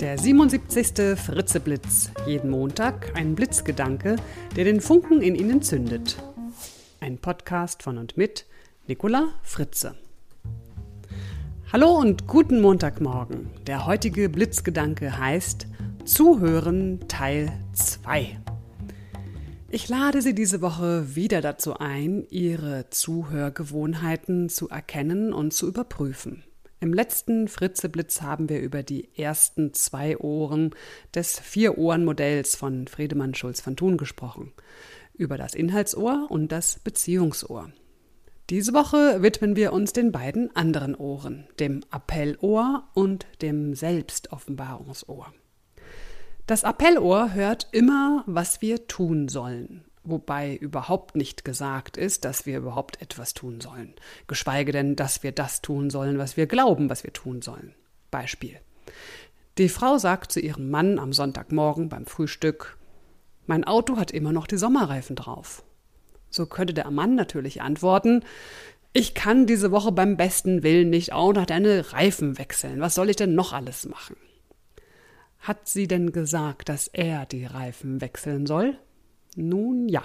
Der 0.00 0.16
77. 0.16 1.18
Fritzeblitz. 1.18 2.10
Jeden 2.26 2.48
Montag 2.48 3.14
ein 3.14 3.34
Blitzgedanke, 3.34 4.16
der 4.56 4.64
den 4.64 4.80
Funken 4.80 5.20
in 5.20 5.34
Ihnen 5.34 5.60
zündet. 5.60 6.16
Ein 7.00 7.18
Podcast 7.18 7.82
von 7.82 7.98
und 7.98 8.16
mit 8.16 8.46
Nicola 8.86 9.28
Fritze. 9.42 9.94
Hallo 11.70 11.98
und 11.98 12.26
guten 12.26 12.62
Montagmorgen. 12.62 13.50
Der 13.66 13.84
heutige 13.84 14.30
Blitzgedanke 14.30 15.18
heißt 15.18 15.66
Zuhören 16.06 17.06
Teil 17.06 17.52
2. 17.74 18.40
Ich 19.68 19.86
lade 19.90 20.22
Sie 20.22 20.34
diese 20.34 20.62
Woche 20.62 21.14
wieder 21.14 21.42
dazu 21.42 21.76
ein, 21.76 22.24
Ihre 22.30 22.88
Zuhörgewohnheiten 22.88 24.48
zu 24.48 24.70
erkennen 24.70 25.34
und 25.34 25.52
zu 25.52 25.68
überprüfen. 25.68 26.42
Im 26.82 26.94
letzten 26.94 27.46
Fritzeblitz 27.46 28.22
haben 28.22 28.48
wir 28.48 28.58
über 28.60 28.82
die 28.82 29.10
ersten 29.14 29.74
zwei 29.74 30.16
Ohren 30.16 30.70
des 31.14 31.38
Vier-Ohren-Modells 31.38 32.56
von 32.56 32.88
Friedemann 32.88 33.34
Schulz 33.34 33.60
von 33.60 33.76
Thun 33.76 33.98
gesprochen. 33.98 34.54
Über 35.12 35.36
das 35.36 35.54
Inhaltsohr 35.54 36.28
und 36.30 36.50
das 36.52 36.78
Beziehungsohr. 36.78 37.70
Diese 38.48 38.72
Woche 38.72 39.22
widmen 39.22 39.56
wir 39.56 39.74
uns 39.74 39.92
den 39.92 40.10
beiden 40.10 40.56
anderen 40.56 40.94
Ohren, 40.94 41.46
dem 41.60 41.82
Appellohr 41.90 42.88
und 42.94 43.26
dem 43.42 43.74
Selbstoffenbarungsohr. 43.74 45.34
Das 46.46 46.64
Appellohr 46.64 47.34
hört 47.34 47.68
immer, 47.72 48.24
was 48.26 48.62
wir 48.62 48.88
tun 48.88 49.28
sollen, 49.28 49.84
wobei 50.10 50.54
überhaupt 50.56 51.16
nicht 51.16 51.44
gesagt 51.44 51.96
ist, 51.96 52.24
dass 52.24 52.46
wir 52.46 52.58
überhaupt 52.58 53.00
etwas 53.00 53.34
tun 53.34 53.60
sollen, 53.60 53.94
geschweige 54.26 54.72
denn, 54.72 54.96
dass 54.96 55.22
wir 55.22 55.32
das 55.32 55.62
tun 55.62 55.90
sollen, 55.90 56.18
was 56.18 56.36
wir 56.36 56.46
glauben, 56.46 56.90
was 56.90 57.04
wir 57.04 57.12
tun 57.12 57.42
sollen. 57.42 57.74
Beispiel. 58.10 58.56
Die 59.58 59.68
Frau 59.68 59.98
sagt 59.98 60.32
zu 60.32 60.40
ihrem 60.40 60.70
Mann 60.70 60.98
am 60.98 61.12
Sonntagmorgen 61.12 61.88
beim 61.88 62.06
Frühstück, 62.06 62.76
mein 63.46 63.64
Auto 63.64 63.96
hat 63.96 64.10
immer 64.10 64.32
noch 64.32 64.46
die 64.46 64.58
Sommerreifen 64.58 65.16
drauf. 65.16 65.64
So 66.30 66.46
könnte 66.46 66.72
der 66.72 66.90
Mann 66.90 67.16
natürlich 67.16 67.62
antworten, 67.62 68.24
ich 68.92 69.14
kann 69.14 69.46
diese 69.46 69.70
Woche 69.70 69.92
beim 69.92 70.16
besten 70.16 70.62
Willen 70.62 70.90
nicht 70.90 71.12
auch 71.12 71.32
noch 71.32 71.46
deine 71.46 71.92
Reifen 71.92 72.38
wechseln. 72.38 72.80
Was 72.80 72.94
soll 72.94 73.10
ich 73.10 73.16
denn 73.16 73.34
noch 73.34 73.52
alles 73.52 73.86
machen? 73.86 74.16
Hat 75.38 75.68
sie 75.68 75.86
denn 75.86 76.12
gesagt, 76.12 76.68
dass 76.68 76.88
er 76.88 77.24
die 77.24 77.44
Reifen 77.44 78.00
wechseln 78.00 78.46
soll? 78.46 78.78
Nun 79.36 79.88
ja, 79.88 80.02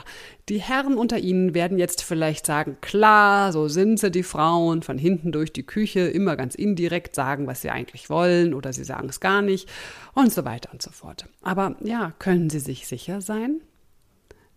die 0.49 0.59
Herren 0.59 0.97
unter 0.97 1.17
Ihnen 1.17 1.55
werden 1.55 1.79
jetzt 1.79 2.03
vielleicht 2.03 2.45
sagen, 2.45 2.77
klar, 2.81 3.51
so 3.51 3.67
sind 3.67 3.99
sie, 3.99 4.11
die 4.11 4.23
Frauen, 4.23 4.83
von 4.83 4.97
hinten 4.97 5.31
durch 5.31 5.51
die 5.51 5.65
Küche 5.65 6.01
immer 6.01 6.35
ganz 6.35 6.53
indirekt 6.53 7.15
sagen, 7.15 7.47
was 7.47 7.61
sie 7.61 7.71
eigentlich 7.71 8.09
wollen, 8.09 8.53
oder 8.53 8.71
sie 8.71 8.83
sagen 8.83 9.09
es 9.09 9.19
gar 9.19 9.41
nicht, 9.41 9.67
und 10.13 10.31
so 10.31 10.45
weiter 10.45 10.71
und 10.71 10.81
so 10.81 10.91
fort. 10.91 11.27
Aber 11.41 11.75
ja, 11.81 12.13
können 12.19 12.49
Sie 12.49 12.59
sich 12.59 12.87
sicher 12.87 13.21
sein? 13.21 13.61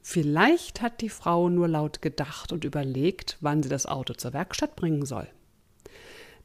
Vielleicht 0.03 0.81
hat 0.81 1.01
die 1.01 1.11
Frau 1.11 1.49
nur 1.49 1.69
laut 1.69 2.01
gedacht 2.03 2.53
und 2.53 2.65
überlegt, 2.65 3.37
wann 3.41 3.63
sie 3.63 3.69
das 3.69 3.87
Auto 3.87 4.15
zur 4.15 4.33
Werkstatt 4.33 4.77
bringen 4.77 5.05
soll. 5.05 5.29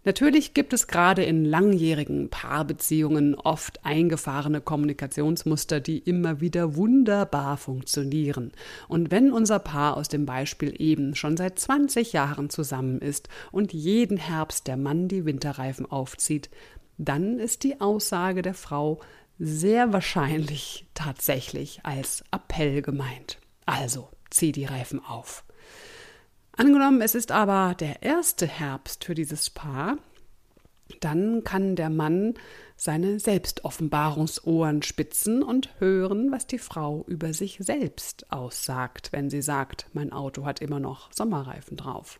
Natürlich 0.05 0.53
gibt 0.53 0.73
es 0.73 0.87
gerade 0.87 1.23
in 1.23 1.45
langjährigen 1.45 2.29
Paarbeziehungen 2.29 3.35
oft 3.35 3.85
eingefahrene 3.85 4.59
Kommunikationsmuster, 4.59 5.79
die 5.79 5.99
immer 5.99 6.41
wieder 6.41 6.75
wunderbar 6.75 7.55
funktionieren. 7.55 8.51
Und 8.89 9.11
wenn 9.11 9.31
unser 9.31 9.59
Paar 9.59 9.95
aus 9.95 10.09
dem 10.09 10.25
Beispiel 10.25 10.75
eben 10.77 11.15
schon 11.15 11.37
seit 11.37 11.57
20 11.57 12.11
Jahren 12.11 12.49
zusammen 12.49 12.99
ist 12.99 13.29
und 13.51 13.71
jeden 13.71 14.17
Herbst 14.17 14.67
der 14.67 14.75
Mann 14.75 15.07
die 15.07 15.25
Winterreifen 15.25 15.89
aufzieht, 15.89 16.49
dann 16.97 17.39
ist 17.39 17.63
die 17.63 17.79
Aussage 17.79 18.41
der 18.41 18.53
Frau 18.53 18.99
sehr 19.39 19.93
wahrscheinlich 19.93 20.85
tatsächlich 20.93 21.79
als 21.83 22.23
Appell 22.31 22.81
gemeint. 22.81 23.39
Also, 23.65 24.09
zieh 24.29 24.51
die 24.51 24.65
Reifen 24.65 25.03
auf. 25.03 25.45
Angenommen, 26.55 27.01
es 27.01 27.15
ist 27.15 27.31
aber 27.31 27.75
der 27.79 28.03
erste 28.03 28.45
Herbst 28.45 29.05
für 29.05 29.15
dieses 29.15 29.49
Paar, 29.49 29.97
dann 30.99 31.43
kann 31.43 31.75
der 31.75 31.89
Mann 31.89 32.35
seine 32.75 33.19
Selbstoffenbarungsohren 33.19 34.83
spitzen 34.83 35.41
und 35.41 35.69
hören, 35.79 36.31
was 36.31 36.45
die 36.45 36.59
Frau 36.59 37.05
über 37.07 37.33
sich 37.33 37.57
selbst 37.59 38.31
aussagt, 38.31 39.11
wenn 39.11 39.31
sie 39.31 39.41
sagt, 39.41 39.87
mein 39.93 40.13
Auto 40.13 40.45
hat 40.45 40.61
immer 40.61 40.79
noch 40.79 41.11
Sommerreifen 41.11 41.75
drauf. 41.75 42.19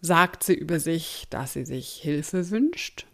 Sagt 0.00 0.42
sie 0.42 0.54
über 0.54 0.80
sich, 0.80 1.26
dass 1.28 1.52
sie 1.52 1.66
sich 1.66 1.88
Hilfe 1.88 2.50
wünscht, 2.50 3.06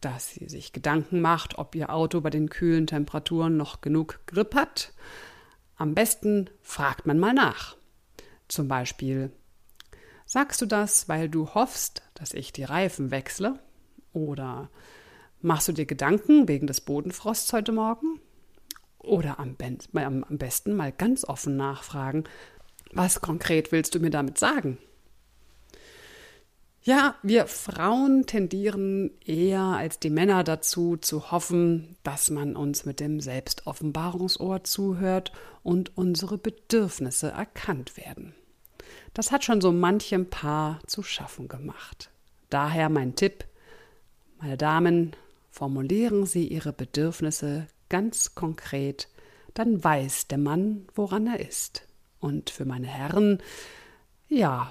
dass 0.00 0.30
sie 0.30 0.48
sich 0.48 0.72
Gedanken 0.72 1.20
macht, 1.20 1.58
ob 1.58 1.74
ihr 1.74 1.90
Auto 1.90 2.20
bei 2.20 2.30
den 2.30 2.50
kühlen 2.50 2.86
Temperaturen 2.86 3.56
noch 3.56 3.80
genug 3.80 4.20
Grip 4.26 4.54
hat. 4.54 4.92
Am 5.76 5.94
besten 5.94 6.50
fragt 6.60 7.06
man 7.06 7.18
mal 7.18 7.32
nach. 7.34 7.76
Zum 8.48 8.68
Beispiel, 8.68 9.30
sagst 10.26 10.60
du 10.60 10.66
das, 10.66 11.08
weil 11.08 11.28
du 11.28 11.54
hoffst, 11.54 12.02
dass 12.14 12.34
ich 12.34 12.52
die 12.52 12.64
Reifen 12.64 13.10
wechsle? 13.10 13.58
Oder 14.12 14.70
machst 15.40 15.68
du 15.68 15.72
dir 15.72 15.86
Gedanken 15.86 16.48
wegen 16.48 16.66
des 16.66 16.80
Bodenfrosts 16.80 17.52
heute 17.52 17.72
Morgen? 17.72 18.20
Oder 18.98 19.38
am, 19.38 19.56
am 19.94 20.38
besten 20.38 20.74
mal 20.74 20.92
ganz 20.92 21.24
offen 21.24 21.56
nachfragen, 21.56 22.24
was 22.92 23.20
konkret 23.20 23.72
willst 23.72 23.94
du 23.94 24.00
mir 24.00 24.10
damit 24.10 24.38
sagen? 24.38 24.78
Ja, 26.86 27.14
wir 27.22 27.46
Frauen 27.46 28.26
tendieren 28.26 29.10
eher 29.24 29.62
als 29.62 30.00
die 30.00 30.10
Männer 30.10 30.44
dazu 30.44 30.98
zu 30.98 31.30
hoffen, 31.30 31.96
dass 32.02 32.28
man 32.28 32.56
uns 32.56 32.84
mit 32.84 33.00
dem 33.00 33.20
Selbstoffenbarungsohr 33.20 34.64
zuhört 34.64 35.32
und 35.62 35.96
unsere 35.96 36.36
Bedürfnisse 36.36 37.30
erkannt 37.30 37.96
werden. 37.96 38.34
Das 39.14 39.32
hat 39.32 39.44
schon 39.44 39.62
so 39.62 39.72
manchem 39.72 40.28
Paar 40.28 40.78
zu 40.86 41.02
schaffen 41.02 41.48
gemacht. 41.48 42.10
Daher 42.50 42.90
mein 42.90 43.16
Tipp, 43.16 43.46
meine 44.38 44.58
Damen, 44.58 45.16
formulieren 45.50 46.26
Sie 46.26 46.46
Ihre 46.48 46.74
Bedürfnisse 46.74 47.66
ganz 47.88 48.34
konkret, 48.34 49.08
dann 49.54 49.82
weiß 49.82 50.28
der 50.28 50.38
Mann, 50.38 50.86
woran 50.94 51.28
er 51.28 51.40
ist. 51.40 51.88
Und 52.20 52.50
für 52.50 52.66
meine 52.66 52.88
Herren, 52.88 53.38
ja, 54.28 54.70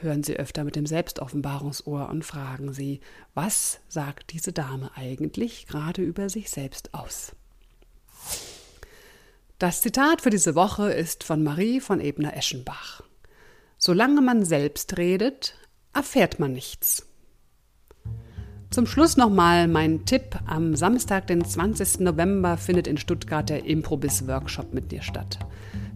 hören 0.00 0.22
Sie 0.22 0.36
öfter 0.36 0.64
mit 0.64 0.76
dem 0.76 0.86
Selbstoffenbarungsohr 0.86 2.08
und 2.08 2.24
fragen 2.24 2.72
Sie, 2.72 3.00
was 3.34 3.80
sagt 3.88 4.32
diese 4.32 4.52
Dame 4.52 4.90
eigentlich 4.94 5.66
gerade 5.66 6.02
über 6.02 6.28
sich 6.28 6.50
selbst 6.50 6.94
aus? 6.94 7.32
Das 9.58 9.80
Zitat 9.82 10.22
für 10.22 10.30
diese 10.30 10.54
Woche 10.54 10.92
ist 10.92 11.24
von 11.24 11.42
Marie 11.42 11.80
von 11.80 12.00
Ebner-Eschenbach. 12.00 13.02
Solange 13.76 14.20
man 14.20 14.44
selbst 14.44 14.96
redet, 14.98 15.54
erfährt 15.92 16.38
man 16.38 16.52
nichts. 16.52 17.06
Zum 18.70 18.86
Schluss 18.86 19.16
nochmal 19.16 19.66
mein 19.66 20.04
Tipp. 20.04 20.38
Am 20.46 20.76
Samstag, 20.76 21.26
den 21.26 21.44
20. 21.44 22.00
November, 22.00 22.56
findet 22.58 22.86
in 22.86 22.98
Stuttgart 22.98 23.48
der 23.48 23.64
Improbis-Workshop 23.64 24.74
mit 24.74 24.92
dir 24.92 25.02
statt. 25.02 25.38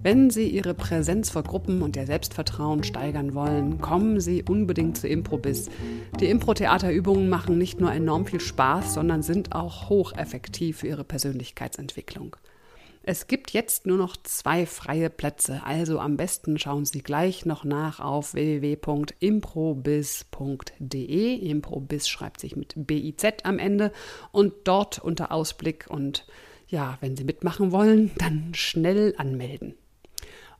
Wenn 0.05 0.31
Sie 0.31 0.49
Ihre 0.49 0.75
Präsenz 0.75 1.31
vor 1.31 1.45
Gruppen 1.45 1.81
und 1.81 1.95
Ihr 1.95 2.07
Selbstvertrauen 2.07 2.83
steigern 2.83 3.35
wollen, 3.35 3.81
kommen 3.81 4.19
Sie 4.19 4.43
unbedingt 4.43 4.99
zu 4.99 5.07
Improbis. 5.07 5.71
Die 6.19 6.29
Impro-Theaterübungen 6.29 7.29
machen 7.29 7.57
nicht 7.57 7.81
nur 7.81 7.93
enorm 7.93 8.27
viel 8.27 8.41
Spaß, 8.41 8.95
sondern 8.95 9.23
sind 9.23 9.55
auch 9.55 9.89
hocheffektiv 9.89 10.79
für 10.79 10.89
Ihre 10.89 11.05
Persönlichkeitsentwicklung. 11.05 12.35
Es 13.05 13.29
gibt 13.29 13.53
jetzt 13.53 13.87
nur 13.87 13.97
noch 13.97 14.17
zwei 14.17 14.67
freie 14.67 15.09
Plätze, 15.09 15.63
also 15.65 16.01
am 16.01 16.17
besten 16.17 16.59
schauen 16.59 16.85
Sie 16.85 17.03
gleich 17.03 17.47
noch 17.47 17.63
nach 17.63 18.01
auf 18.01 18.35
www.improbiz.de. 18.35 21.35
Improbiz 21.49 22.09
schreibt 22.09 22.41
sich 22.41 22.57
mit 22.57 22.75
BIZ 22.75 23.25
am 23.45 23.61
Ende 23.61 23.93
und 24.33 24.53
dort 24.65 24.99
unter 24.99 25.31
Ausblick 25.31 25.87
und 25.89 26.27
ja, 26.67 26.99
wenn 27.01 27.17
Sie 27.17 27.23
mitmachen 27.23 27.71
wollen, 27.71 28.11
dann 28.19 28.53
schnell 28.55 29.15
anmelden. 29.17 29.77